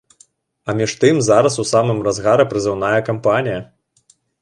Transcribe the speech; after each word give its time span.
А 0.69 0.73
між 0.79 0.95
тым 1.03 1.19
зараз 1.27 1.59
у 1.65 1.67
самым 1.73 2.01
разгары 2.09 2.49
прызыўная 2.57 2.99
кампанія. 3.11 3.65